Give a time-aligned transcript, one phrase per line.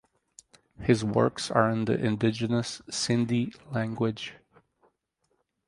[0.81, 4.33] His works are in the indigenous Sindhi language.